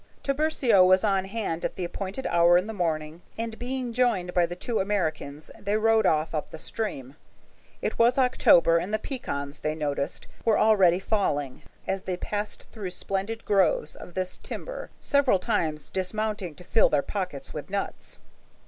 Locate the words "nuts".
17.69-18.17